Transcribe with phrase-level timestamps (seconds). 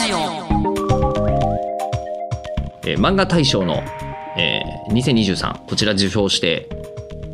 [0.00, 0.16] ジオ
[2.86, 3.82] えー漫画大賞の、
[4.36, 6.68] えー2023こちら受賞して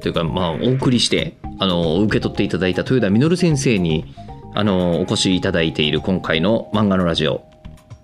[0.03, 4.15] というかまあお送りしてあの受け取っていただいた豊田稔先生に
[4.55, 7.45] あのお越しいただいている今回の漫画のラジオ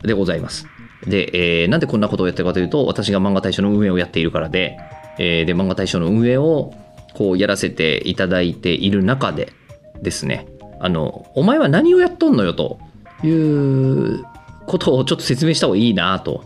[0.02, 0.66] でございます。
[1.06, 4.78] で、えーなんでこんなことをやってるかというと私が漫画大賞の運営をやっているからで,、
[5.18, 6.72] えーで漫画大賞の運営を
[7.14, 9.52] こうやらせていただいている中で
[10.00, 10.46] ですね
[10.80, 12.78] あのお前は何をやっとんのよと
[13.22, 14.24] いう
[14.66, 16.44] ことをちょっと説明した方がいいなと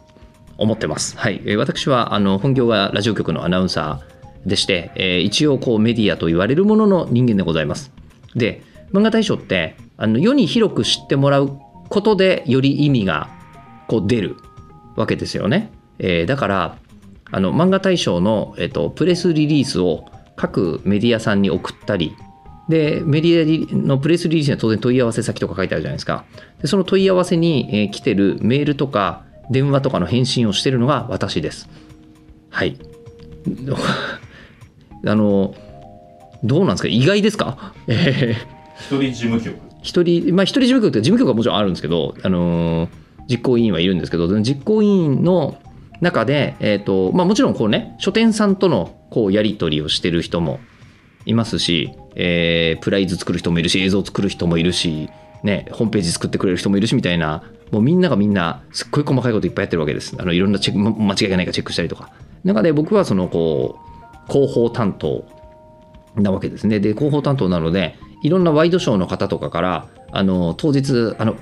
[0.58, 1.16] 思ってます。
[1.18, 7.92] はい、私はあの本業がラジオ局のアナウンサーでして、えー一応こうメディアと言われるものの人間でございます。
[8.34, 11.58] で、漫画大賞ってあの世に広く知ってもらう
[11.88, 13.28] ことでより意味が
[13.88, 14.36] こう出る
[14.94, 15.70] わけですよね。
[15.98, 16.78] えーだから
[17.32, 20.06] あの漫画大賞の、えっとプレスリリースを
[20.36, 22.14] 各メディアさんに送ったり
[22.68, 26.24] でメディアのプレスリリースには当然問い合わせ先とか書いてあるじゃないですか。
[26.60, 31.68] でその問い合わせに、えー来てるメールとか電話とかの返信をしてるのが私です。
[32.50, 32.76] はい。
[35.06, 35.54] あの
[36.42, 36.88] どうなんですか？
[36.88, 37.72] 意外ですか？
[37.86, 38.34] え
[38.90, 39.56] ー一人事務局。
[39.82, 42.88] 一人、まあ、一人事務局って事務局はもちろんあるんですけど、あのー
[43.28, 45.56] 実行委員はいるんですけど、実行委員の
[46.00, 50.60] 中で、えっ、と、まあもちろんこうね、書店さんとのこうやり取りをしてる人も
[51.26, 55.10] いますし、えープライズ作る人もいるし、映像作る人もいるし、
[55.42, 60.16] ね、ホームページ作ってくれる人もいるしみたいな、もうみんながみんな、すっごい細かいこといっぱいやってるわけです。
[60.18, 62.10] あのいろんなチェック、間違いがないかチェックしたりとか。
[62.44, 63.78] 中で僕はその、こ
[64.28, 65.24] う、広報担当
[66.16, 66.80] なわけですね。
[66.80, 71.36] で、広報担当なので、いろんなワイドショーの方とかから、あの当日あの、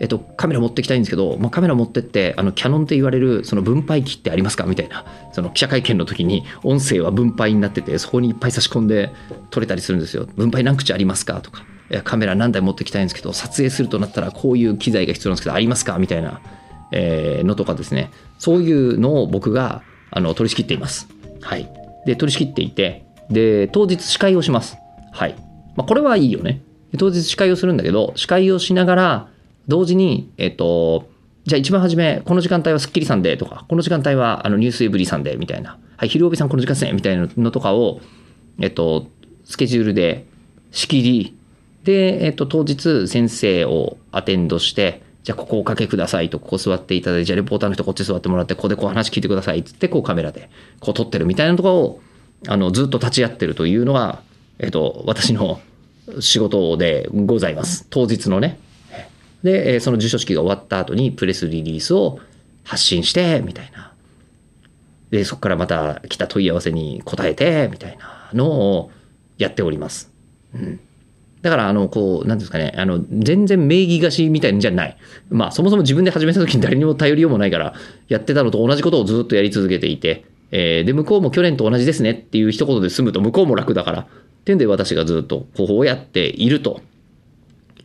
[0.00, 9.12] えっと、カメラ持ってきたいんですけど、まあ、カメラ持ってってあのキャノンって言われるその分配器ってありますかみたいなその記者会見の時に音声は分配になっててそこにいっぱい差し込んで
[9.50, 10.26] 撮れたりするんですよ。
[10.36, 11.64] 分配何口ありますかとか。
[11.90, 16.40] いやカメラ何台持ってきたいんですけど撮影するとなったらこういう機材が必要なんですけどありますかみたいな、
[16.90, 18.10] えーのとかですね。
[18.38, 21.08] そういうのを僕があの取り仕切っています。
[21.40, 21.70] はい。
[22.06, 24.76] で取り仕切っていてで当日司会をします。
[25.12, 25.34] はい、
[25.76, 26.62] まあ、これはいいよね。
[26.98, 29.28] 当日司会をするんだけど司会をしながら
[29.68, 31.08] 同時にえっと
[31.44, 38.00] じゃあ一番初めこの時間帯は『スッキリ』さんでとかこの時間帯はあのニュースエブリさんでみたいな「はい昼帯さんこの時間ですね」みたいなのとかを
[38.60, 39.06] えっと
[39.44, 40.26] スケジュールで
[40.72, 41.36] 仕切り
[41.84, 50.50] で、えっと、当日先生をアテンドしてじゃあここおかけくださいとここ座っていただいてじゃあレポーターの人こっち座ってもらってここでこう話聞いてくださいっつってこうカメラで
[50.80, 52.00] こう撮ってるみたいなところを
[52.48, 54.20] あのずっと立ち会ってるというのが、
[54.58, 55.60] えっと、私の
[56.20, 57.86] 仕事でございます。
[57.90, 58.58] 当日のね
[59.46, 62.18] でその授賞式が終わった後にプレスリリースを
[62.64, 63.92] 発信してみたいな
[65.10, 68.90] でそこからまた来た問い合わせに答えてみたいなのを
[69.38, 70.12] やっております。
[70.54, 70.80] うん
[71.42, 74.96] だから、あの、こう、なんですかね、あの、全然名義貸しみたいなんじゃない。
[75.30, 77.74] まあ、そもそも自分で始めた時に誰にも頼りようもないから、
[78.08, 84.06] やってたのと同じことをずっとやり続けていて、えーで、向こうも去年と同じですねっていう一言で済むと、向こうも楽だから、っ
[84.44, 86.80] ていうんで私がずっと広報をやっていると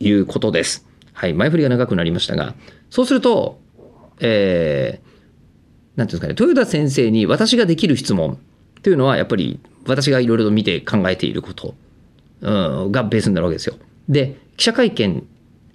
[0.00, 0.88] いうことです。
[1.12, 2.54] はい、前振りが長くなりましたが、
[2.90, 3.60] そうすると、
[4.20, 5.12] えー
[5.94, 8.38] なんていうんですかね、豊田先生に私ができる質問
[8.82, 11.74] というのは、やっぱり私がいろいろと見て考えていること、
[12.40, 13.76] うん、がベースになるわけですよ。
[14.08, 15.26] で、記者会見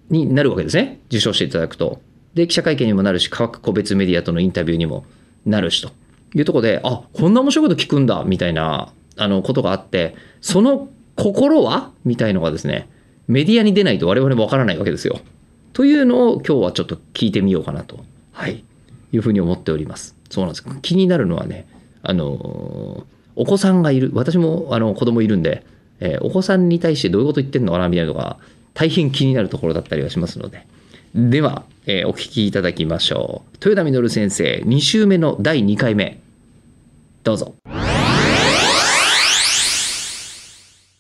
[0.10, 1.00] になるわけですね。
[1.10, 2.02] 受賞していただくと。
[2.34, 5.06] で、記者会見にもなるし、各個別メディアとのインタビューにも
[5.46, 5.92] なるしと
[6.34, 11.92] いうとこで、あこんな面白いこと聞くんだみたいなあのことがあって、その心は？
[12.06, 12.90] みたいのがですね、
[13.28, 15.20] メディアに出ないと我々もわからないわけですよ。
[15.74, 18.00] というのを今日はちょっと聞いてみようかなと、
[18.32, 18.64] はい、
[19.12, 20.16] いうふうに思っております。
[20.30, 20.66] そうなんです。
[20.82, 21.68] 気になるのはね、
[22.02, 23.06] あの
[23.36, 25.66] お子さんがいる、私もあの子供いるんで、
[26.00, 28.38] えーお子さんに対してどういうこと言ってんのかなみたいなのが
[28.74, 30.66] 大変気になるところだったりはしますので。
[31.14, 33.56] では、えーお聞きいただきましょう。
[33.56, 36.20] 豊田稔先生、2週目の第2回目。
[37.24, 37.56] どうぞ。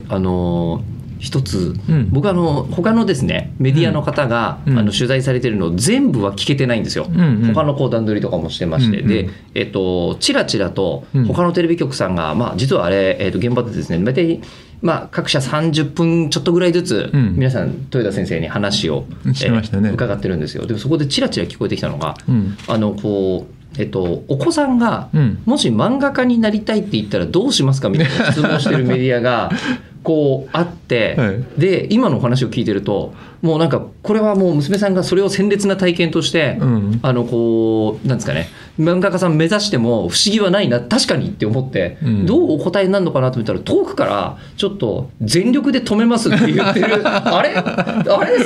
[0.10, 2.10] あのー一つ、うん。
[2.12, 4.78] 僕あの他のですねメディアの方が、うん。
[4.78, 7.54] あの取材されてるのを全部は聞けてないんですよ、うんうん。
[7.54, 9.08] 他のこう段取りとかもしてまして、うんうん。
[9.08, 11.26] で、えっと、ちらちらとうん。
[11.26, 14.42] 他のテレビ局さんが、まあ、実はあれ、えっと、現場でですね大体、
[14.82, 17.36] まあ、各社30分ちょっとぐらいずつ、うん。
[17.36, 19.90] 皆さん豊田先生に話を、してましたね。
[19.90, 20.68] えー伺ってるんですよ。
[20.68, 22.58] でもそこでちらちら聞こえてきたのが、うん。
[22.68, 25.42] あのこう、えっと、お子さんが、うん。
[25.46, 29.52] もし漫画家になりたいって言ったらどうしますかみたいな質問をしてるメディアが
[30.08, 31.44] こうあって、はい。
[31.58, 37.00] で今のお話を聞いてるともうなんかこれはもう娘さんがそれを鮮烈な体験として、うん。
[37.02, 38.50] あのこうなんですかね。
[38.80, 42.26] 漫画家さん目指しても不思議はないな確かにって思って、うん。
[42.26, 47.02] どうお答えになるのかなと思ったら遠くからちょっと全力で止めますって言ってる。
[47.06, 47.56] あれ？
[47.56, 48.38] あれ？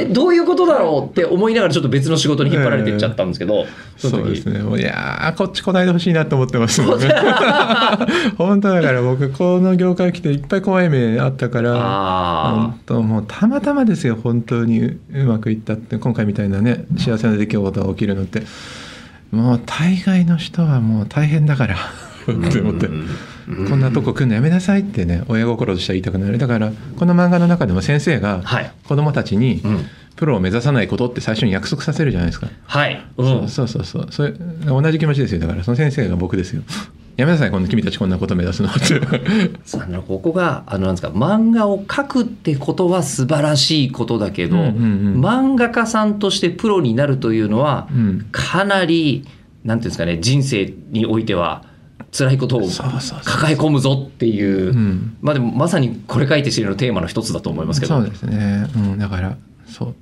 [0.00, 3.66] えどういうことだろうって思いながらちょっと別の仕事に引っ張られていっちゃったんですけど、
[3.96, 4.58] その時そうですね。
[4.60, 6.80] もういやーこっち来ないでほしいなと思ってます。
[6.82, 7.08] もんね
[8.38, 18.42] 本当だから僕この業界来ていっぱい怖い目あったからあ本当もうたまたまですよ本当にうまくいったって今回みたいなね幸せな出来事が起きるのって。
[19.30, 22.88] もう大概の人はもう大変だからって思って。
[23.68, 26.38] こんなとこ来んのやめなさいってね親心としては言いたくなる。
[26.38, 28.72] だからこの漫画の中でも先生がはい。
[28.86, 29.86] 子供たちにうん。
[30.14, 33.48] プロを目指さないことって最初に約束させるじゃないですか、はい、うん。
[33.48, 34.08] そうそうそうそう。
[34.10, 34.32] それ
[34.66, 35.40] 同じ気持ちですよ。
[35.40, 36.62] だからその先生が僕ですよ
[37.16, 39.00] やめなさいこの君たちこんなこと目指すのって。
[39.78, 44.70] あのここがあのなんですか漫画を描くってことは素晴らしいことだけど、うんうん
[45.16, 45.24] うん。
[45.24, 48.26] 漫画家さんとしてプロになるというのは、うん。
[48.32, 49.24] かなり
[49.64, 51.64] なんていうんですかね人生においては
[52.12, 55.16] 辛いことを抱え込むぞっていううん。
[55.20, 57.96] まあでもまさにこれ書いて知るのテーマの一つだと思いますけど。
[57.96, 59.36] そうですね、うん、だから
[59.66, 59.94] そう。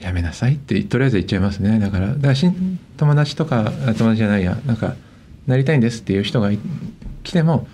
[0.00, 1.78] やめなさいってとりあえず言っちゃいますね。
[1.80, 2.34] だからだから
[2.96, 4.56] 友達とかあ友達じゃないや。
[4.64, 4.94] なんか
[5.48, 6.58] なりたいんですっていう人がい
[7.24, 7.66] 来ても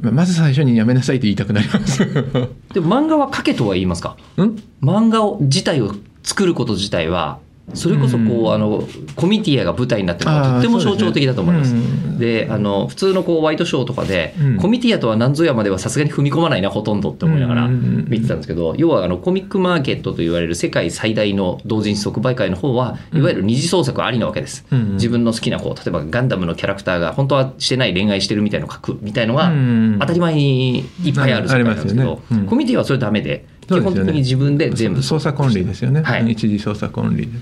[0.00, 1.98] ままず最初にやめなさいって言いたくなります。
[2.74, 4.16] でも漫画は描けとは言いますか？
[4.36, 4.62] うん？
[4.82, 7.38] 漫画を自体を作ること自体は
[7.72, 8.52] それこそこう、うん。
[8.52, 11.72] あのコミティアが舞台になってるのはとっても象徴的だと思います。
[11.72, 11.96] ですね。
[12.06, 12.18] うん。
[12.18, 14.56] であの普通のこうワイドショーとかで、うん。
[14.58, 24.66] コミティアとは何ぞやまではさすがに踏み込まないなほとんどって思いながら見てたんですけど、要はあのコミックマーケットと言われる世界最大の同人誌即売会の方はいわゆる二次創作ありなわけです。
[24.70, 32.22] 自分の好きなこう例えばガンダムのキャラクターが本当はしてない恋愛してるみたいのを書くみたいのがうん当たり前にいっぱいある世界なんですけど、ね。
[32.32, 32.46] うん。
[32.46, 35.02] コミティアはそれダメで基本的に自分で全部。
[35.02, 36.32] 操作オンリーですよね、はい。
[36.32, 37.38] 一時操作オンリーで。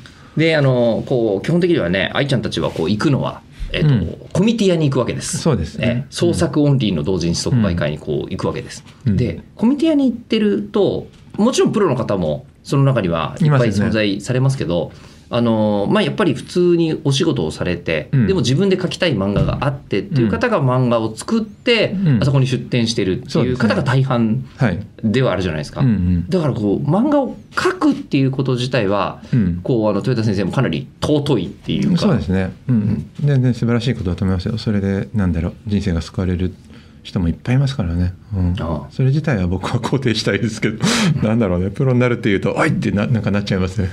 [0.49, 3.43] であのこう基本的にはね愛ちゃんたちはこう行くのは、
[3.73, 4.17] えっとうん。
[4.33, 5.39] コミティアに行くわけです。
[5.39, 6.05] そうですね。
[6.05, 8.85] え創作オンリーの同人誌即売会にこう行くわけです。
[9.07, 9.17] うん。
[9.17, 14.93] でコミティアに行ってるともちろんプロの方もその中にはいっぱい存在されますけど。
[15.35, 18.27] あのまあ、やっぱり普通にお仕事をされて、うん。
[18.27, 22.23] でも自分で描きたい漫画があってっていう方が漫画を作って、うん。
[22.23, 25.81] あそこに出展してるっていう方が大半はい、ではあるじゃないですか。
[25.81, 26.29] うんうん。
[26.29, 29.61] だからこう漫画を描くっていうこと自体はうん。
[29.63, 31.97] こうあの豊田先生もかなり尊いっていうか。
[31.97, 34.59] そうですね、うん、全然素晴らしいことだと思いますよ。
[34.59, 36.55] それでなんだろう人生が救われる
[37.03, 38.55] 人もいっぱいいますからね、うん。
[38.61, 38.87] ああ。
[38.91, 40.79] それ自体は僕は肯定したいですけど。
[41.27, 41.71] なんだろうね。
[41.71, 43.91] プロになるっていうと「おい!」ってななんかなっちゃいますね、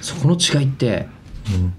[0.00, 1.06] そこの違いって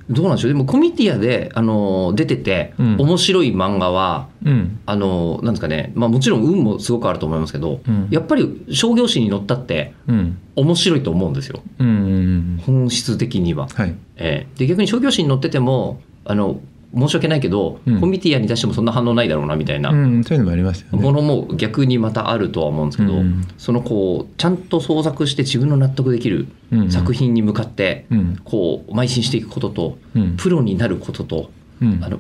[0.10, 0.14] うん。
[0.16, 0.52] どうなんでしょう？
[0.52, 2.96] でもコミティアであの出ててうん。
[3.00, 4.80] 面白い漫画は、うん。
[4.86, 8.08] あのなんですかね、まあ、もちろん運もすごくあると思いますけど、うん。
[8.10, 10.38] やっぱり商業誌に載ったってうん。
[10.56, 11.62] 面白いと思うんですよ。
[11.80, 12.60] うんうん。
[12.66, 13.68] 本質的には。
[13.74, 13.96] はい。
[14.16, 14.60] ええ。
[14.60, 16.62] で逆に商業誌に載っててもあの
[16.98, 18.00] 申し訳ないけど、うん。
[18.00, 19.90] コミティアに出してもそんな反応ないだろうなみたいな。
[19.90, 21.00] うん、そういうのもありますよね。
[21.00, 23.48] ものも逆にまたあるとは思うんですけど、うん。
[23.58, 26.92] そのこうちゃんと創作して自分の納得できるうん。
[26.92, 28.40] 作品に向かってうん。
[28.44, 30.38] こう邁進していくこととうん。
[30.38, 31.52] プロになることと
[31.82, 32.00] うん。
[32.04, 32.20] あの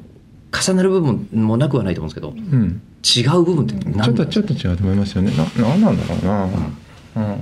[0.51, 2.81] 重なる部分もなくはないと思うんですけどうん。
[3.03, 5.31] 違う部分って何ちょっとちょっと違うと思いますよね。
[5.31, 6.45] な、なんなんだろうな。
[6.45, 7.23] うん。
[7.23, 7.37] わ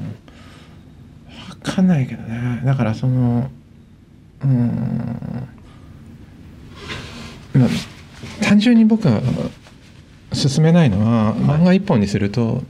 [1.64, 2.62] かんないけどね。
[2.64, 3.50] だからその、
[4.44, 5.48] うん。
[7.58, 7.70] まあ、
[8.44, 9.22] 単純に僕は
[10.34, 12.64] 進めないのは、漫画一本にすると、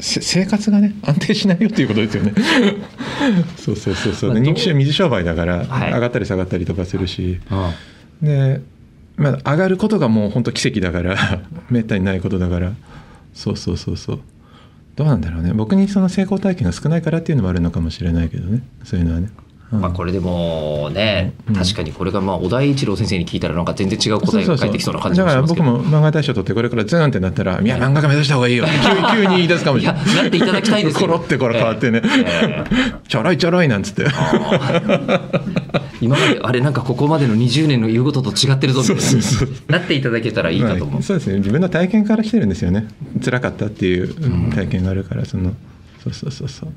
[0.00, 2.32] せ生活がね安定しないよっていうことですよね。
[3.56, 4.30] そうそうそうそう。
[4.30, 5.92] まあ人気商水商売だから、はい。
[5.92, 7.38] 上がったり下がったりとかするし。
[7.50, 7.72] あ
[8.20, 8.60] で、
[9.16, 12.72] まあ、上がることがもう本当奇跡だからめったにないことだから。
[13.32, 14.20] そうそうそうそう。
[14.96, 15.52] どうなんだろうね。
[15.54, 18.62] 僕にその成功体験が少ないからっていうのもあるのかもしれないけどね。
[18.82, 19.41] そういうのはね、うん
[19.72, 21.54] まあこれでもね、うん。
[21.54, 25.72] 確かにこれがまあ小田栄一郎先生に聞いたらなんか全然違う答えが返ってきそうな感じだからもしますけど。
[25.72, 28.66] 僕も漫画大賞取ってこれからズーンってなったら「いや漫画家目指した方がいいよ」
[29.12, 30.14] 急急に言い出すかもしれない。
[30.16, 31.00] なっていただきたいですよ。
[31.00, 32.02] コロってこれ変わってね。
[32.04, 32.92] ええ。
[33.08, 34.04] ちょろいちょろいなんつって。
[36.02, 39.78] 今まであれなんかここまでの20年の言うことと違ってるぞみたいな。
[39.78, 41.38] なっていただけたらいいかと思う、まあそうですね。
[41.38, 42.88] 自分の体験から来てるんですよね。
[43.24, 44.52] 辛かったっていううん。
[44.52, 45.54] 体験があるからその
[46.02, 46.70] そうそうそうそう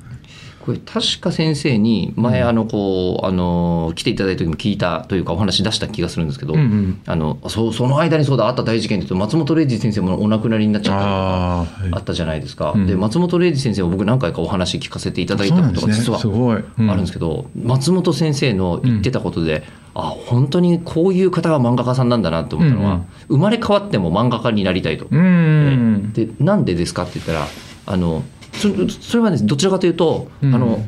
[0.65, 7.01] これ確か先生に前あのこうあの来ていただいた時も聞いたというかお話出した気がするんですけど、うんうん。
[7.05, 11.67] あのそその間にそうだあった大事件でと松本零士先生もお亡くなりになっちゃったああ、はい。
[11.91, 12.87] あったじゃないですか、うん。
[12.87, 23.05] で松本零士先生も僕何回かお話聞かせていただいたことが実はあるんですけど、松本先生の言ってたことで、あ本当にこういう方が漫画家さんなんだなと思ったのは、うんうん。
[23.27, 25.05] 生まれ変わっても漫画家になりたいと。
[25.11, 27.47] うんでなんでですかって言ったら
[27.87, 28.23] あの
[28.59, 30.85] そそれはねどちらかというと、うんあの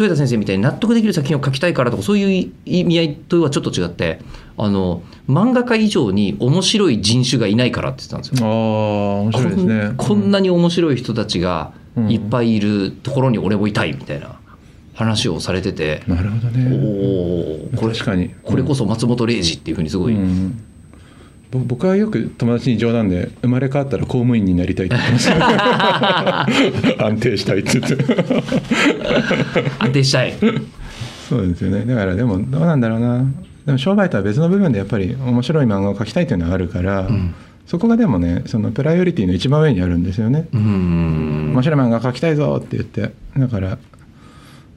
[0.00, 4.20] 豊田先生みたいに納得できる作品を書きたいからとかそういう意味合いとはちょっと違って
[4.56, 8.48] あの漫画家以上に面白い人種がいないからって言ってたんですよ。
[8.48, 8.54] ああ
[9.20, 9.94] 面白いですね。
[9.98, 11.72] こんなに面白い人たちが
[12.08, 14.38] いっぱいいるところに俺もいたいみたいな
[14.94, 17.70] 話をされてて、なるほどおね。
[17.74, 18.30] おこれ確かに。
[18.42, 20.69] これこそ松本零士っていうふうにすごい、うんぼ
[21.52, 25.30] 僕はよく友達に冗談で生まれ変わったら公務員になりたいって言ってます。
[27.02, 28.04] 安定したいって言って。
[29.80, 30.34] 安定したい。
[31.28, 31.84] そうですよね。
[31.84, 33.24] だからでもどうなんだろうな。
[33.66, 37.34] でも商売とは別の部分でやっぱり面白い漫画を描きたいというのはあるから、ん。
[37.66, 43.12] そこがでもねそのプライオリティの一番上にあるんですよね、面白い漫画描きたいぞって言って。
[43.36, 43.78] だから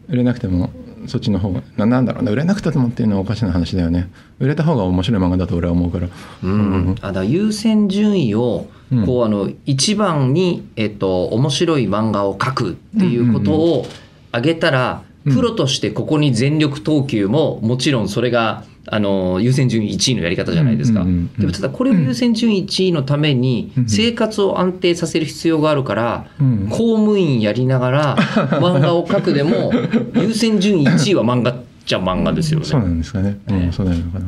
[0.10, 0.72] 売れなくても
[1.08, 4.10] そっちの方がななんだろうな売れなくてもっていうのはおかしな話だよね。
[4.40, 6.08] 売れた方が面白い漫画だと俺は思うから。
[6.44, 9.06] うん、あだから優先順位をうん。
[9.06, 13.86] こうあの一番に、えっと、面白い漫画を描くっていうことを
[14.32, 15.34] 挙げたら、うん。
[15.34, 21.06] プロとしてここに全力投球ももちろんそれがあの優先順位1位のやり方じゃないですか。
[21.38, 23.90] でもただこれを優先順位1位のためにうん。
[23.90, 26.68] 生活を安定させる必要があるから、うん。
[26.70, 28.16] 公務員やりながら
[28.60, 29.72] 漫画を描くでも
[30.16, 32.66] 優先順位1位は漫画っちゃ漫画ですよね。
[32.66, 34.26] そうなんですかね、うん、ねそうなのかな。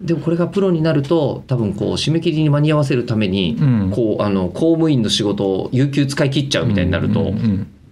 [0.00, 3.90] でもこれがプロになると多分こう締め切りに間に合わせるために、うん。
[3.90, 7.32] こうあの公務員の仕事を有給使い切っちゃうみたいになると、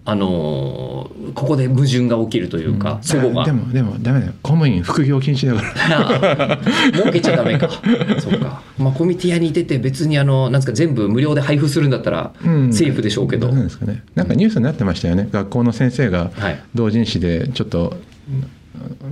[0.06, 3.44] あのーここで矛盾が起きるというか、そこが。
[3.44, 4.32] でもでもダメだよ。
[4.42, 6.58] 公務員副業禁止だから。
[6.94, 7.68] 儲けちゃダメか。
[8.20, 8.62] そうか。
[8.78, 12.73] まあコミティアに出て別にあのなんですか全部無料で配布するんだったらうん。
[12.73, 14.04] セーフでしょうけど、なんですかね。
[14.14, 15.28] なんかニュースになってましたよね。
[15.32, 16.61] 学校の先生がはい。
[16.75, 17.96] 同人誌でちょっと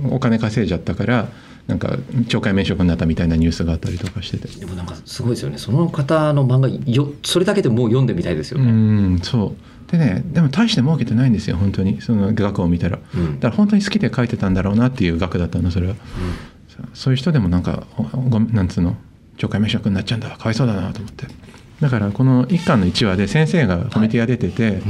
[0.09, 1.27] お金稼いじゃったから
[1.67, 1.97] なんか
[2.27, 4.47] 懲戒免職になったみたいなニュースがあったりとかしてて。
[4.59, 5.57] でもなんかすごいですよね。
[5.57, 12.01] その方の漫画よそれだけでもう読んでみたいですようね、んそうでねでも大して儲けてないんですよ本当に。
[12.01, 12.97] その額を見たら。
[13.15, 13.39] うん。
[13.39, 15.95] だから本当に好きで書いてたんだろうなっていう額だったのそれは。
[16.67, 18.95] そうそういう人でもなんかおごなんつうの？
[19.37, 21.27] 懲戒免職になっちゃうんだかわいそうだなと思って。
[21.79, 24.81] だからこの一巻の1話で先生がコミュニティが出てて、うん。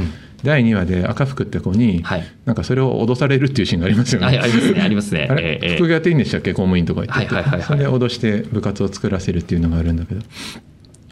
[0.44, 2.24] 第2話で赤服って子に、はい。
[2.46, 4.28] なんかそれを脅されるっていうシーンがありますよね。
[4.28, 5.28] はいありますねありますね。
[5.30, 5.78] あれ、ええええ。
[5.78, 6.52] 副業やっていいんでしたっけ？
[6.54, 7.68] 公務員とか言ってて、はいはいはいはい。
[7.68, 10.22] それで脅して部活を作らせるっていうのがあるんだけど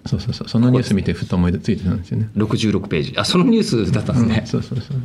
[0.05, 0.49] そうそうそう。
[0.49, 2.29] そのニュース見てふっと思いついてたんですよね。
[2.35, 3.13] 66ページ。
[3.17, 4.39] あそのニュースだったんですね。
[4.41, 4.97] うん、そうそうそう。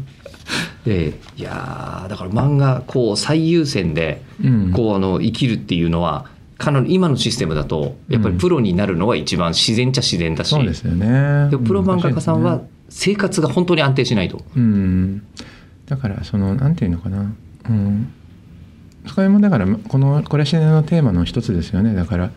[0.85, 4.73] でいやーだから漫画こう最優先でうん。
[4.73, 6.27] こうあの生きるっていうのは
[6.59, 11.51] かなり今のシステムだとやっぱりプロになるのが一番自然っちゃ自然だし、そうですよね。
[11.51, 14.43] でもプロ漫画家さんは生活が本当に安定しないと。
[14.57, 15.27] うん、
[15.87, 17.31] だからそのなんていうのかな、
[17.69, 18.13] うん、
[19.07, 21.95] それもだからこのこれ自然のテーマの一つですよね。
[21.95, 22.31] だから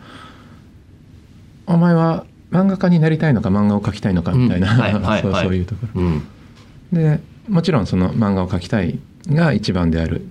[1.66, 6.02] お前は漫画家になりたいのか漫画を描きたいのかみたいな、そう はいそうところ。
[6.02, 6.22] うん。
[6.92, 10.26] でもちろんその漫画を描きたいが一番である。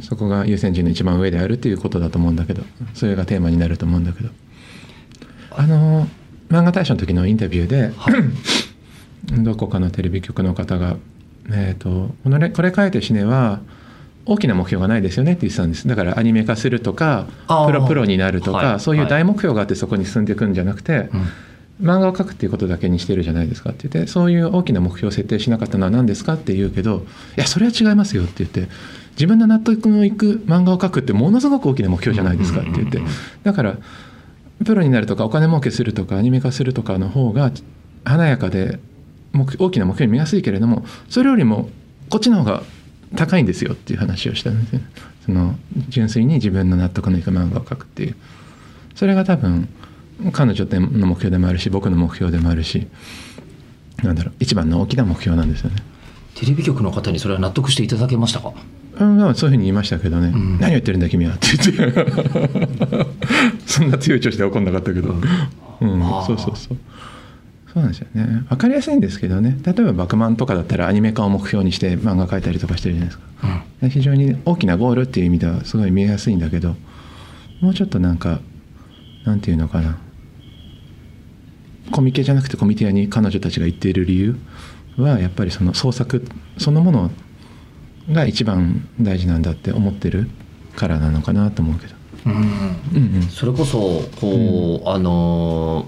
[0.00, 2.62] そこが優先順位の一番上であるっていうことだと思うんだけど。
[2.94, 4.30] それがテーマになると思うんだけど。
[5.56, 6.06] あの
[6.50, 7.92] 漫画大賞の時のインタビューで、
[9.42, 10.96] どこかのテレビ局の方が
[11.50, 13.60] 「えー、とこのねこれ書いて死ねは
[14.28, 15.88] 大きな目標がないですよね」って言ってたんです。
[15.88, 17.26] だからアニメ化するとか
[17.66, 18.80] プロプロになるとか、はい。
[18.80, 21.26] そういう大目標があってそこに進んでいくんじゃなくて、うん。
[21.82, 27.06] 漫画を描くっていうことだけにしてるじゃないですかって言ってそういう大きな目標を設定しなかったのは何ですかって言うけど
[27.36, 28.68] いやそれは違いますよって言って
[29.12, 33.00] 自分の納得のいく漫画を描くってものすごく大きな目標じゃないですかって言って
[33.44, 33.76] だから
[34.64, 37.52] プロになるとかお金儲けするとかアニメ化するとかの方が
[38.04, 38.80] 華やかで
[39.32, 41.68] 目大きな目標に見やすいけれどもそれよりも
[42.10, 42.62] こっちの方が
[43.16, 44.82] 高いんですよっていう話をしたんですね
[45.24, 45.56] その
[45.88, 48.16] 純粋に自分の納得のいく漫画を描くっていう。
[48.94, 49.68] それが多分
[50.32, 52.88] 彼女の目標でもあるし僕の目標でもあるし
[54.02, 55.76] なんだろう一番の大きな目標なんですよね。
[56.34, 58.52] テレビ局の方にそれは納得していただけましたか？
[59.00, 60.58] うんまあそういうふうに言いましたけどね、ん。
[60.58, 63.06] 何を言ってるんだ君はって言って。
[63.66, 66.26] そんな強い調子で怒んなかったけど、うんあー。
[66.26, 66.78] そうそうそう
[67.78, 68.44] そうなんですよね。
[68.48, 69.56] 分かりやすいんですけどね。
[69.64, 73.62] 例えば「バクマン」とかだったらアニメ化を目標にして漫画描いたりとかしてるじゃないですか。
[73.82, 73.90] うん。
[73.90, 76.74] 非常に大きなゴールっていう意味ではすごい見えやすいんだけど
[77.60, 78.40] もうちょっとなんか
[79.24, 79.96] なんていうのかな。
[81.92, 84.36] コミケじゃなくてコミティアに彼女たちが言っている理由
[84.98, 86.26] はやっぱりその創作
[86.58, 87.10] そのもの
[88.10, 90.28] が一番大事なんだって思ってる
[90.74, 91.94] からなのかなと思うけど。
[92.26, 92.32] うん。
[92.32, 93.22] うんうん。
[93.22, 95.86] それこそこう、あの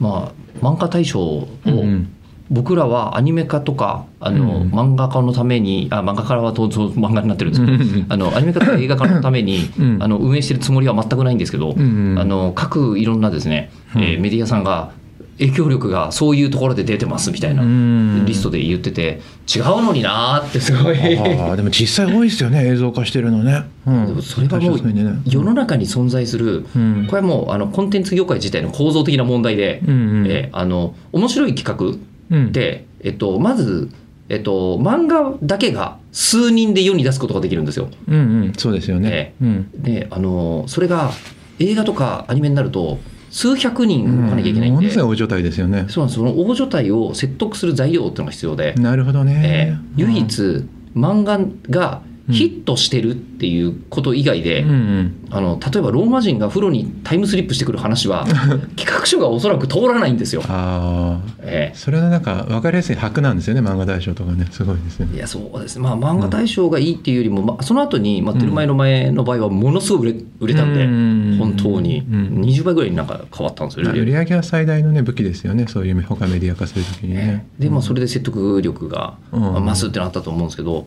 [0.00, 2.10] ーまあ漫画大賞をうんうん。
[2.50, 7.64] 僕らはアニメ化とかあの、うん漫画家のためにあ漫画家はとそう漫画になってるんです。
[7.64, 8.06] けど、うん。
[8.08, 10.02] あのアニメ化とか映画化のために、 うん。
[10.02, 14.90] あの運営してるつもりは全くないんですけど、うんあの各いろんなですね、えーうんメディアさんが
[15.38, 18.24] 影響力がそういうところで出てますみたいなうん。
[18.26, 19.20] リストで言ってて
[19.52, 20.60] 違うのになーって。
[20.60, 21.18] すごい。
[21.18, 27.06] ああでも実際多いですよね映像化してるのね、うん、それはもう世の中に存在する、うん。
[27.08, 30.26] これはもうあのコンテンツ業界自体の構造的な問題で、うんうん。
[30.26, 31.98] えーあの面白い企画
[32.30, 32.52] うん。
[32.52, 33.90] で、えっと、まず、
[34.28, 37.88] えっと、漫画だけが数人で世に出すことができるんですよ。
[38.08, 38.52] うんうん。
[38.56, 39.34] そうですよね。
[39.42, 39.70] え、うん。
[39.82, 41.10] であのそれが
[41.58, 42.98] 映画とかアニメになると
[43.34, 45.86] 数百人動かなきゃいけないんで、ものすごい大所帯ですよね。
[45.88, 46.20] そうなんです。
[46.20, 50.64] その大所帯を説得する材料っていうのが必要で、なるほどえねー、唯一
[50.94, 55.28] 漫画がヒットしてるっていうこと以外で、うんうん。
[55.30, 58.24] あの例えばローマ人が風呂にタイムスリップしてくる話は
[58.76, 60.42] 企画書がおそらく通らないんですよ。
[60.48, 64.46] ああえそれのなんか分かりやすい白なんですよね漫画大賞とかね。
[64.50, 65.08] すごいですね。
[65.12, 65.76] えいやそうです。
[65.76, 72.00] ね、まあ、漫画大賞がいいっていうよりも、まあ、その後に、まあ、テルマエの前の場合はものすごい売れ売れたんで、うん本当に。
[72.00, 73.98] うん20倍ぐらいになんか変わったんですよね。
[73.98, 75.66] 売り上げは最大のね武器ですよね。
[75.68, 77.46] そういう他メディア化するときにね。
[77.58, 80.86] でまあ、それで説得力が増すってなったと思うんですけど、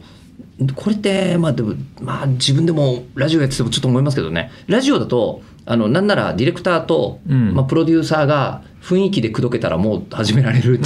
[0.75, 4.51] これって、まあでもまあ、自分でもラジオやっててもちょっと思いますけどね。
[4.67, 7.53] ラジオだとあのなんならディレクターと、うん。
[7.53, 10.79] まあ、プロデューサーが雰囲気で口説けたらもう始められる。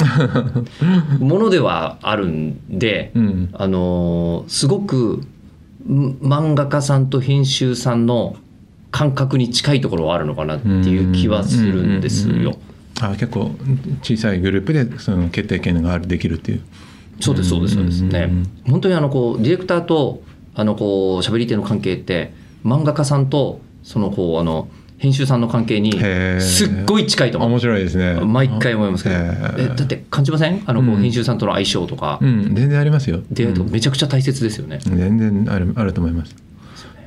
[1.20, 3.50] ものではあるんで、うん。
[3.54, 5.22] あのーすごく
[5.88, 8.36] ん漫画家さんと編集さんの
[8.92, 12.58] 感覚に近いところはあるのかなっていう気はするんですよ。
[13.02, 13.52] あ結構
[14.04, 16.62] 小さいグループでその決定権があるできるっていう
[17.22, 18.30] そうですそうですそうですね。
[18.68, 20.24] 本当にあのこうディレクターと
[20.56, 22.34] あのこう喋り手の関係って
[22.66, 25.94] 漫画家さんとそのこうあの編集さんの関係に
[26.42, 27.50] すっごい近いと思う。
[27.52, 28.20] 面白いですね。
[28.22, 30.62] 毎回思いますけど、えだって感じません？
[30.66, 31.02] あのこううん。
[31.02, 32.54] 編集さんとの相性とか、うん。
[32.54, 33.22] 全然ありますよ。
[33.32, 34.80] 出会いとめちゃくちゃ大切ですよね。
[34.84, 36.36] 全然あるあると思います。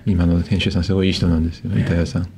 [0.06, 2.28] 今の編集さんすごいいい人なんですよ板谷さん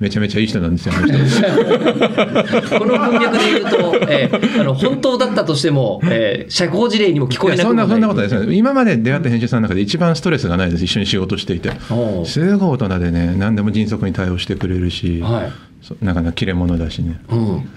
[0.00, 1.18] めめちゃめちゃいい人なんですよあの人。
[2.78, 8.52] この文脈で言うと、えーあの本当だったとしても、えー社交辞令にも聞こえなくそんなそんなことないですよ。
[8.52, 10.84] 今まで出会った編集さんの中で一番ストレスがないです。
[10.84, 11.70] 一緒に仕事していて。
[12.24, 15.52] すごい大人でね何でも迅速に対応してくれるし、はい。
[15.52, 15.67] そ
[16.00, 17.20] なかなか切れ者だしね。
[17.28, 17.68] うん、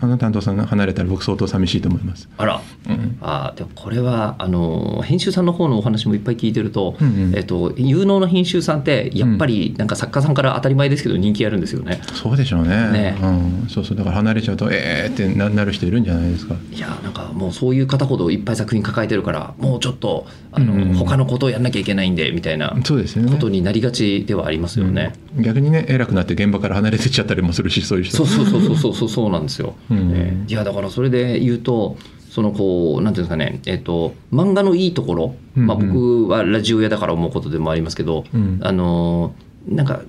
[0.00, 2.28] あの担当さんが離れたら僕相当寂しいと思います。
[2.36, 3.18] あら、うん。
[3.20, 7.34] あーでもこれはあの編集さんの方のお話もいっぱい聞いてると,、うんうん。
[7.36, 12.00] えっと有能な編集さんってやっぱりなんか作家さんから当たり前ですけど人気あるんですよね。
[12.14, 12.68] そうでしょうね。
[12.90, 13.18] ね。
[13.22, 13.96] うん、そうそう。
[13.96, 16.54] だから離れちゃうとえーってななる人いるんじゃないですか。
[16.72, 20.94] いやなんかもうそういう方ほどいっぱい作品抱えてるからもうちょっとあの、うんうん。
[20.94, 23.32] 他のことをやんなきゃいけないんでみたいなそうですよね。
[23.32, 25.14] ことになりがちではありますよね。
[25.36, 25.42] うん。
[25.42, 29.74] 逆にね偉くなって現場から離れてっちゃったりもするしそういう人そうそうそうそうそうそうそうなんですよ。
[29.90, 31.96] うんえーいやだからそれで言うと
[32.30, 40.00] そのこうなんていうんですかねえっ、と漫画のいいところ、うんうんまあ僕はラジオ屋だから思うことでもありますけど、うんあのーなんか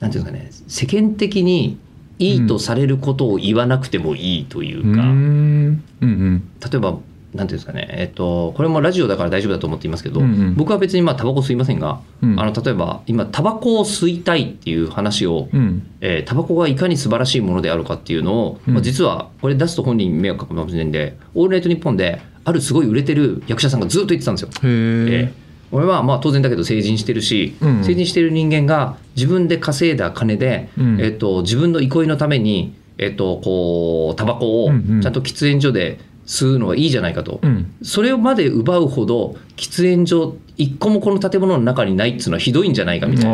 [0.00, 1.78] なんていうんですかね世間的に
[2.18, 6.98] いいとされることを言わなくてもいいというか、うんうんうん例えば
[7.36, 10.54] なんていうんですかね、えっと、これもラジオだから大丈夫だと思っていますけど、うんうん。
[10.54, 12.40] 僕は別にまあタバコ吸いませんが、うん。
[12.40, 15.86] あの例えば今タバコを吸いたいっていう話を、うん。
[16.00, 18.74] えータバコがいかに素晴らしいものであるかっていうのを、うん。
[18.74, 24.48] まあ、実はこれ出すと本人に迷惑かもしれないんで「オールナイトニッポン」であるすごい売れてる役者さんがずっと言ってたんですよ。
[24.48, 25.46] へええー。
[25.72, 27.84] 俺はまあ当然だけど成人してるし、うん。
[27.84, 31.00] 成人してる人間が自分で稼いだ金で、うん。
[31.00, 35.00] えっと自分の憩いのために、えっとこうタバコをうんうん。
[35.00, 37.74] ちゃんと喫煙所で吸うのはいいじゃないかと、うん。
[37.82, 43.30] それまで奪うほど喫煙所一個もこの建物の中にないっていうのはひどいんじゃないかみたいな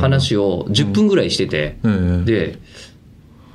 [0.00, 2.24] 話を10分ぐらいしてて、うん。
[2.24, 2.58] で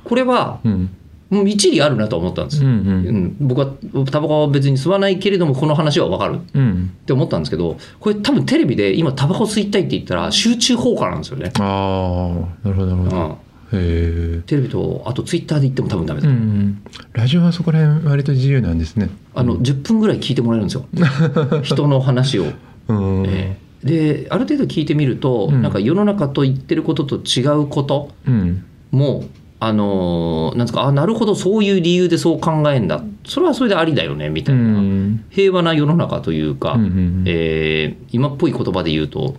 [0.04, 0.90] これはうん。
[1.30, 2.62] もう一理あるなと思ったんです。
[2.62, 3.16] よ、うんううん。
[3.24, 3.72] ん僕は
[4.10, 6.40] タバコは別に吸わないけれどもこの話は分かる。
[6.52, 6.92] うん。
[7.02, 13.16] って思ったんですけどこれ多分テレビで今タバコ吸いたいって言ったら集中放火なんですよね、ああなるほどなるほど。
[13.16, 13.36] うん、
[13.72, 16.82] テレビとあとツイッターで言っても多分ダメだ、うん
[17.12, 19.10] ラジオはそこら辺割と自由なんですね。
[19.34, 20.86] あの10分ぐらい聞いてもらえるんですよ。
[21.62, 22.44] 人の話を、
[22.88, 23.24] うん。
[23.26, 25.60] えーである程度聞いてみると、うん。
[25.60, 28.62] なんか世の中と言ってることと違うことうん。
[28.92, 29.24] も
[29.58, 33.02] あのーなんですかあなるほどそういう理由でそう考えんだ。
[33.24, 35.24] それはそれでありだよねみたういな、ん。
[35.30, 39.34] 平和な世の中というか、うんうんえー今っぽい言葉で言うと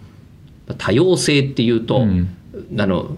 [0.77, 2.27] 多様性っていうと、うん。
[2.77, 3.17] あのもう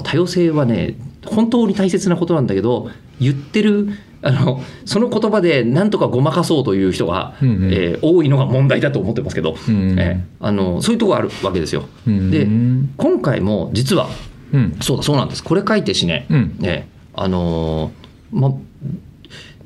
[0.00, 0.94] 多様性はね
[1.26, 3.90] 本当に大切なことなんだけど言ってる
[4.22, 7.72] あのその言葉で何とかごまかそうという人が、うんうん。
[7.72, 11.84] えー多いのが問題だと思ってますけど、うんえーあのそういうところあるわけですよ。
[12.06, 12.46] うんで
[12.96, 14.08] 今回も実は
[14.52, 14.76] うん。
[14.80, 15.42] そうだそうなんです。
[15.42, 16.56] これ書いてしね、うん。
[16.58, 18.54] ねあのーま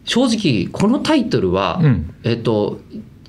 [0.05, 2.15] 正直このタイトルは、うん。
[2.25, 2.81] えっと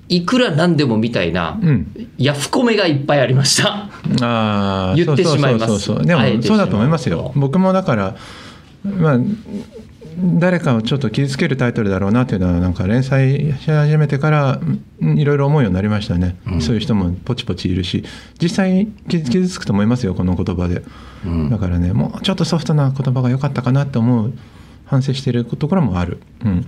[0.10, 2.10] いくらなんでもみたいな、うん。
[2.18, 3.90] ヤフコメがいっぱいありました。
[4.22, 5.80] ああ 言ってしまいます。
[5.80, 7.32] そうでもそうだと思いますよ。
[7.36, 8.16] 僕もだから
[8.84, 9.20] まあ
[10.20, 14.60] 誰かをちょっと傷つけるタイトルだろうなっていうのはなんか連載し始めてから
[15.02, 16.62] うんいろいろ思うようになりましたね、うん。
[16.62, 18.04] そういう人もポチポチいるし
[18.42, 20.84] 実際傷傷つくと思いますよこの言葉で、
[21.26, 21.50] うん。
[21.50, 24.34] だからねもうちょっとソフトな言葉が良かったかなって思う
[24.88, 26.66] 反省してるところもある、うん、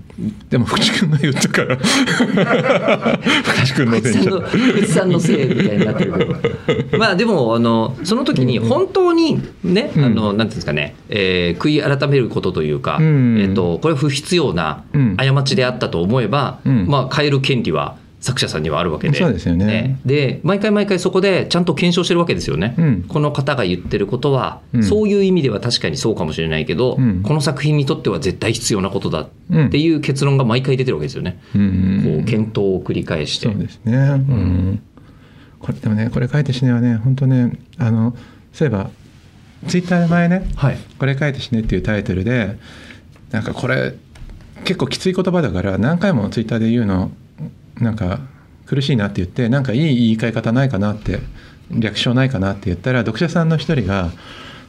[0.50, 1.78] でも福地君が言ったから。
[1.78, 6.26] 福地君のせいに福地さんのせいみたいになってるけ
[6.92, 6.98] ど。
[6.98, 10.04] まあでもあのその時に本当にね、うん。
[10.04, 13.40] あのなんていうんですかね、えー悔い改めることというか、うん。
[13.40, 15.16] えっとこれは不必要なうん。
[15.16, 16.88] 過ちであったと思えば、うん。
[16.88, 19.18] まあ変える権利は作者さんにはあるわけで。
[19.18, 20.00] そうですよね。
[20.06, 23.04] で毎回毎回そこでちゃんと検証してるわけですよね、うん。
[23.08, 24.84] この方が言ってることは、うん。
[24.84, 27.24] そういう意味では確かにそうかもしれないけど、うん。
[27.24, 33.48] この作品にとっては絶対必要なことだっていう結論が毎回出てるわけですよね、うんこう検討を繰り返して。
[33.48, 33.98] そうですね、う
[34.34, 34.82] ん。
[35.60, 38.16] これでもねこれ書いて死ねはね本当ねあの
[38.54, 38.90] そういえば
[39.68, 42.58] ツイッターで前ねはい「これ書いて死ね」っていうタイトルで
[43.32, 43.94] なんかこれ
[44.64, 47.12] 結構きつい言葉だから何回もツイッターで言うの
[47.80, 48.20] なんか
[48.66, 51.20] 苦しいなって言ってなんかいい言い換え方ないかなって
[51.72, 54.12] 略称ないかなって言ったら読者さんの一人が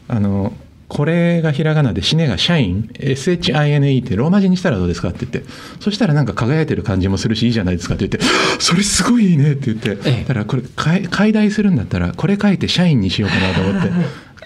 [0.08, 0.52] あの
[0.90, 8.26] これがひらがなで死ねが社員 SHINE ってローマ字にしたらどうですかって言ってそしたらなんか輝いてる感じもするしいいじゃないですかって言って
[8.58, 10.24] それすごいいいねって言ってええ。
[10.24, 13.90] だからこれ解解題するんだったらこれ書いて社員にしようかなと思って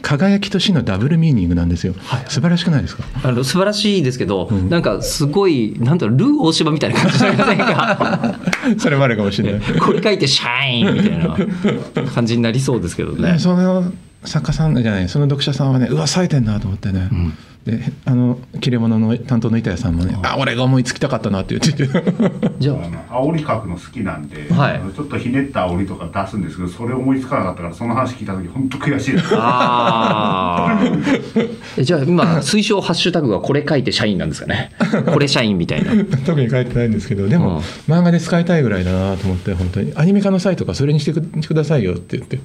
[0.04, 3.04] 輝きと死のダブルミーニングなんですよ、はい素晴らしくないですか？
[3.22, 4.68] あの素晴らしいですけど、ん。
[4.68, 8.38] なんかすごいなんだろうルー大柴みたいな感じじゃませんか。
[8.78, 9.60] それもあるかもしれない。
[9.80, 11.18] これ書いてシャインみたい
[12.04, 13.32] な感じになりそうですけどね。
[13.32, 13.92] ね、その
[14.24, 17.34] 作家さんじゃないその読者さんはねうわ冴えてんなと思ってね、ん
[17.64, 22.12] であの切れ物の担当の板谷さんもねあ俺が思いつきたかったなって言ってて。
[22.61, 22.77] じゃあ。
[22.77, 24.81] の煽り書くの好きなんで、はい。
[24.94, 29.12] ちょっとひねった煽りとか出すんですけどそれ思いつかなかったからその話聞いた時本当悔しい。
[29.12, 30.79] で すあ
[31.81, 34.70] じゃあ今推奨ハッシュタグはこれ書いて社員なんですかね？
[35.12, 35.92] これ社員みたいな。
[36.27, 39.92] 特に書いてないんですけどでも、漫画で使いたいぐらいだなと思って本当に。
[39.96, 42.40] アニメ化の際とかそれにしてくくださいよって言って。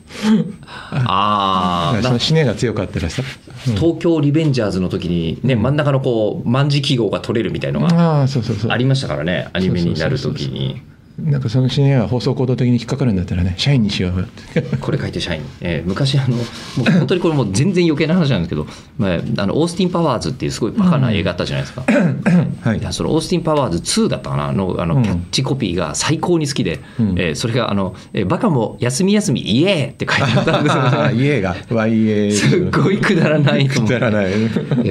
[0.92, 3.24] ああその死ねが強かったらさ、
[3.68, 3.76] うん。
[3.76, 8.26] 東京リベンジャーズの時にね、真ん中のこう万字記号が取れるみたいのが
[8.70, 10.82] ありましたからねアニメになる時に
[11.26, 14.28] なんかその死ねが放送行動的に引っかかるんだったらね社員にしよう。
[14.82, 16.46] これ書いて社員、えー昔あのもう
[17.00, 21.84] 本当にこれもう全然余計な話なんですけど、まあ、あのオースティン・パワーズっていうすごいバカな映画あったじゃないですか、
[22.70, 22.80] はい。
[22.80, 24.52] いやそのオースティン・パワーズ2だったかな。
[24.52, 24.90] のあうん。
[24.90, 27.14] のキャッチコピーが最高に好きで、うん。
[27.18, 30.82] えーそれがあの、えーバカも休み休みイエーって書いてあったんですよ。
[30.82, 34.26] ああね家が YA すっごいくだらないくだらない。
[34.28, 34.36] え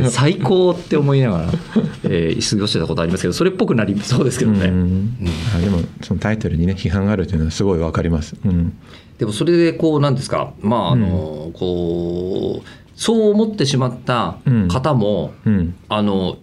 [0.03, 5.19] ー最高って思いながら、えー過ごしてたことありますけどそれっぽくなりそうですけどね、うん。
[5.57, 8.77] あでもそのタイトルにね批判があるというのはすごいわかります、うん、
[9.19, 16.39] でもそれでこうなんですかまああの、こうそう思ってしまった方も、うん、あの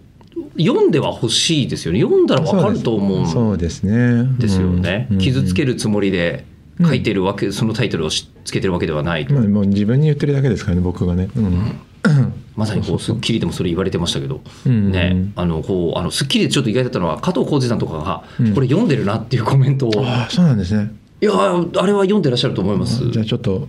[0.58, 2.00] 読んでは欲しいですよね。
[2.00, 3.82] 読んだら分かると思うんそうです。
[3.82, 4.24] ね。
[4.38, 5.18] ですよね、うん。
[5.18, 6.46] 傷つけるつもりで
[6.82, 11.80] 書いてるわけ、そのタイトルをしつけてるわけではないと、まあ、もう自分に言ってるだけですからね僕がね、うん
[12.56, 15.30] まさにこう『スッキリ』でもそれ言われてましたけど、うんね。
[15.36, 18.54] あのこうあの『スッキリ』でちょっと意外だったのは加藤浩次さんとかが、うん。
[18.54, 20.90] これ読んでるなっていうコメントを、いああそうなんですね。
[21.20, 23.10] やあれは読んでらっしゃると思います。
[23.10, 23.68] じゃあちょっと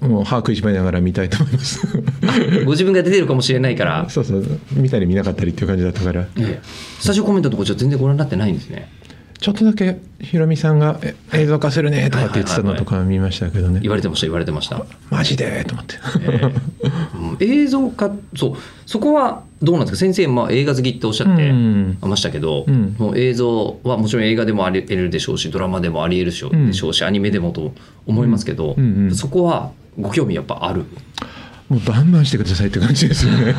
[0.00, 1.86] もう歯食いしばりながら見たいと思います。
[2.64, 4.44] ご自分が出てるかもしれないから、そうそう。
[4.72, 6.22] 見たり見なかったりっていう感じだったから。
[6.22, 6.60] ええ
[6.98, 8.90] スタジオコメントのとこじゃ全然ご覧になってないんですね
[9.40, 13.78] ちょっとだけヒロミさんがえ映像化するねとかって言ってたのとか見ましたけどね。
[13.80, 15.64] 言われてました言われてました、マジで？
[15.64, 15.94] と思って。
[16.22, 16.52] ええ
[17.16, 17.36] うん。
[17.40, 18.56] 映像化そう。
[18.84, 19.98] そこはどうなんですか？
[19.98, 21.98] 先生、まあ、映画好きっておっしゃってうん。
[22.00, 22.96] ましたけど、うん。
[22.98, 27.72] もう映像はもちろん映画でもあり得るでしょうしドラマでもあり得るでしょうしょうし、アニメでもと
[28.06, 29.14] 思いますけど、うんうんうん。
[29.14, 29.70] そこは
[30.00, 30.84] ご興味やっぱある？
[31.68, 33.52] もうバンバンしてくださいって感じですよね。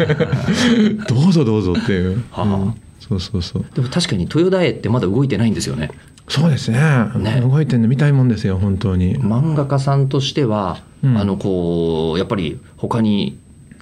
[1.08, 2.44] どうぞどうぞっていう、はあ。
[2.44, 2.74] うん
[3.10, 3.66] そうそうそう。
[3.74, 5.90] でも確かに豊田絵ってまだ動いてないんですよね。
[6.28, 6.80] そうですね。
[7.18, 7.42] ね。
[7.42, 9.18] 動いてるの見たいもんですよ本当に。
[9.20, 11.18] 漫画家さんとしては、うん。
[11.18, 13.40] あのこうやっぱり他に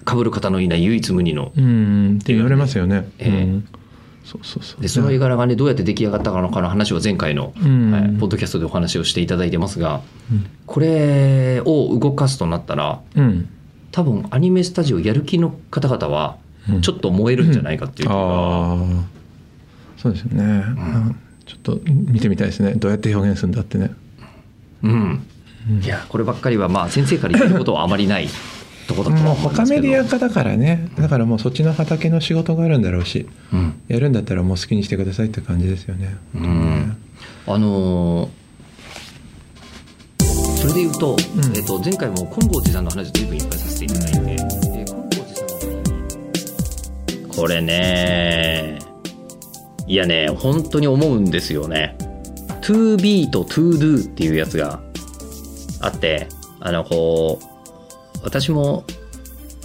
[0.08, 1.52] 被る方のいない唯一無二の。
[1.54, 3.42] うんって言われますよね、ええ。
[3.44, 3.68] うん。
[4.24, 4.80] そうそうそう。
[4.80, 7.90] でその絵柄がねどうやって出来上がったのかの話は前回の、うん。
[7.92, 10.00] はいポッドキャストでお話をしていただいてますが
[10.32, 10.46] うん。
[10.64, 13.48] これを動かすとなったらうん。
[13.90, 16.38] 多分アニメスタジオやる気の方々は
[16.70, 16.80] うん。
[16.80, 19.17] ちょっと燃えるんじゃないかっていう気が、ああ
[19.98, 21.16] そうですよね、うん。
[21.44, 22.74] ちょっと見てみたいですね。
[22.74, 23.90] どうやって表現するんだってね。
[24.82, 25.22] うん。
[25.82, 28.28] いやこればっかりはまあ先生から言えることはあまりない
[28.86, 30.88] とこだとはもう他メディア化だからね。
[30.96, 33.26] だからもうそっちの畑の仕事があるんだろうし。
[33.52, 33.74] うん。
[33.88, 36.16] やるんだったらもう好きにしてくださいって感じですよね。
[36.34, 36.96] うん。
[37.46, 38.28] あのー
[40.58, 41.16] それで言うと,、ん。
[41.56, 48.78] えっと前回も金剛寺さんの話を随分いっぱいさせていただいて、で金剛寺さんのこれね
[49.88, 51.96] いやね本当に思うんですよね。
[52.60, 54.80] to be と to do っていうやつが
[55.80, 56.28] あって
[56.60, 58.84] あのこう私も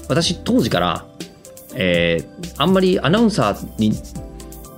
[0.07, 1.05] 私当時から、
[1.75, 3.93] えーあんまりアナウンサーに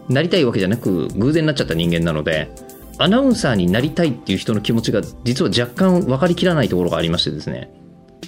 [0.07, 2.49] なりたいわけじゃなく偶然になっちゃった人間なので
[2.97, 7.69] アナウンサーになりたいっていう人の気持ちが実は若干分かりきらないところがありましてですね。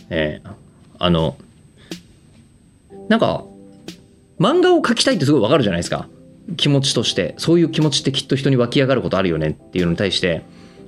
[0.10, 0.52] えー
[1.00, 1.38] あの
[3.08, 3.46] なんか
[4.40, 6.10] 漫画を描きたいってすごい分かるじゃないですか。
[6.56, 10.44] 気持ちとしてそういう気持ちってきっと人に湧き上がることあるよねっていうのに対して、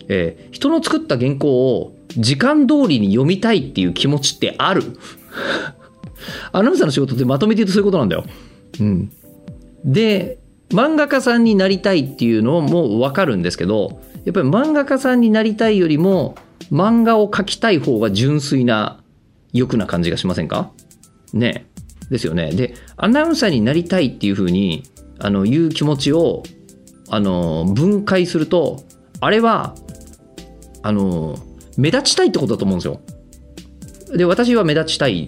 [0.07, 4.83] えー人の作った原稿を時間通りに読みたいっていう気持ちってある？
[6.51, 8.25] アナウンサーの仕事ってまとめて言うとそういうことなんだよ。
[8.79, 9.11] うん、
[9.85, 16.35] で漫画家さんになりたいっていうのも分かるんですけどやっぱり漫画家さんになりたいよりも
[16.71, 19.01] 漫画を描きたい方が純粋な
[19.53, 20.71] 欲な感じがしませんか？
[21.33, 21.65] ね
[22.09, 22.51] ですよね。
[22.51, 24.83] でアナウンサーになりたいっていうふうに
[25.19, 26.43] あのいう気持ちを
[27.10, 28.84] あの分解すると
[29.19, 29.75] あれは
[30.82, 31.38] あの
[31.77, 33.01] 目立ちたいってことだと思うんですよ。
[34.17, 35.27] で私は目立ちたい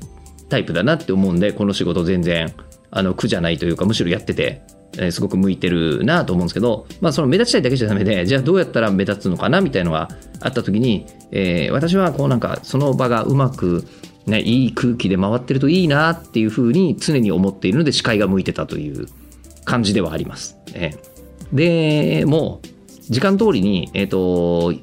[0.49, 2.54] タイプだなって思うんでこの仕事全然
[2.89, 4.63] あの苦じゃないというかむしろやってて、
[4.97, 10.10] えすごく向いてるなと思うんですけど、まあ、その目立ちたいだけじゃダメでじゃあどうやったら目立つのかなみたいのが
[10.41, 13.88] あった時に、えー私はこうなんかその場がうまく、
[14.25, 19.08] ね、いい空気で回ってるといいなっていうふうに常に思っているので視界が向いてたという
[19.71, 20.57] 感じではあります。
[20.73, 21.12] えー
[21.53, 22.67] でもう
[23.12, 24.73] 時間通りに、えっと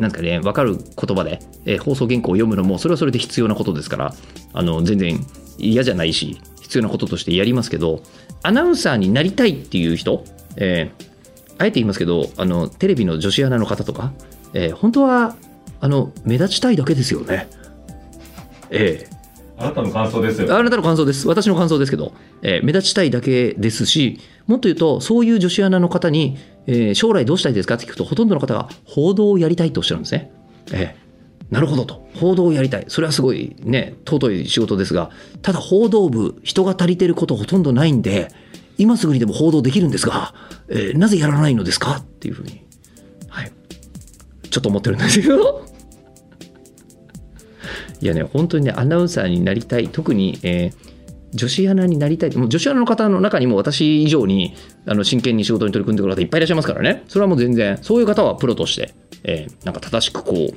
[0.00, 4.14] なんかね、分かる言葉で、えー放送原稿を読むのも、それはそれで必要なことですから、
[4.52, 5.20] あの全然
[5.58, 8.02] 嫌じゃないし、必要なこととしてやりますけど、
[8.42, 10.24] アナウンサーになりたいっていう人、
[10.56, 11.10] えー
[11.58, 14.12] あえて言いますけど、あのテレビの女子アナの方とか、
[14.54, 15.36] えー本当は
[15.80, 17.48] あの目立ちたいだけですよね。
[18.70, 19.19] ええ
[19.60, 20.56] あなたの感想ですよ。
[20.56, 21.28] あなたの感想です。
[21.28, 30.32] 私の感想ですけど、えー目立ちたいだけですし、もっと言うと、そういう女子アナの方に、えー将来どうしたいですかって聞くと、ほとんどの方が報道をやりたいとおっしゃるんですね。
[30.72, 31.10] えー
[31.50, 32.06] なるほどと。
[32.14, 32.84] 報道をやりたい。
[32.86, 35.10] それはすごいね、尊い仕事ですが、
[35.42, 38.28] ただ報道部、人が足りてることほとんどないんで、
[38.78, 40.32] 今すぐにでも報道できるんですが、
[40.68, 42.62] えーなぜやらないのですかっていうふうに、
[43.28, 43.52] はい。
[44.48, 45.64] ちょっと思ってるんですけど。
[48.00, 51.00] いやね、本当にね、アナウンサーになりたい、特に、えー
[51.32, 60.54] 女子アナになりたい、もう女子アナの方の中にも私以上にあの真剣に仕事に取り組んでくる方いっぱいいらっしゃいますからね、それはもう全然、そういう方はプロとして、えーなんか正しくこう、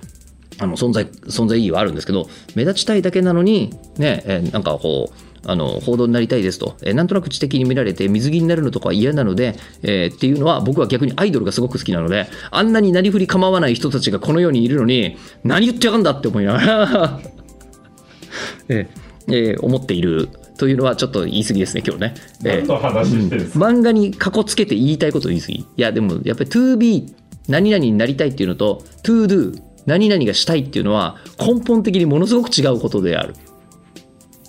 [0.58, 17.20] あの存在存在意義はあるんですけど、目立ちたいだけなのに、ね、えーなんかこう、あの報道になりたいですと、えーなんとなく知的に見られて水着になるのとか嫌なので、えーっていうのは僕は逆にアイドルがすごく好きなのであんなになりふり構わない人たちがこの世にいるのに何言ってやがんだって思いながら
[18.70, 22.14] えーえー思っているというのはちょっと言い過ぎですね今日ね。
[22.46, 23.66] えー何の話してるんですか？
[23.66, 25.54] 漫画にかこつけて言いたいことを言い過ぎ。
[25.56, 27.14] いや、でもやっぱり to be
[27.48, 33.34] 何々になりたいっていうのと to do 何々がしたいっていうのは根本的にものすごく違うことである。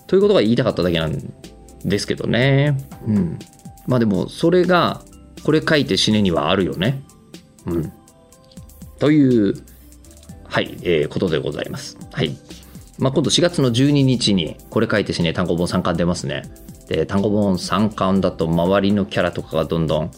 [0.07, 1.33] ということが言いたかっただけなん
[1.85, 2.77] ですけどね。
[3.07, 3.39] うん。
[3.87, 5.03] まあでもそれが
[5.45, 7.03] これ書いて死ねにはあるよね。
[7.67, 7.93] うん。
[8.99, 9.55] という、
[10.45, 11.99] はい、えーことでございます。
[12.13, 12.37] はい。
[12.99, 16.43] まあ、今度4月の12日にこれ書いて死ね単行本3巻出ますね。
[16.89, 20.11] で単行本3巻だと周りのキャラとかがどんどん、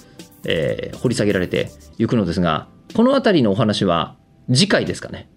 [0.44, 4.16] えー掘り下げられていくのですがこの辺りのお話は
[4.52, 5.28] 次回ですかね。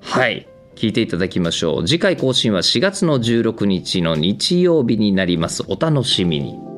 [0.00, 6.73] はい聞いていただきましょう次回更新は4月の16日の日曜日になりますお楽しみに。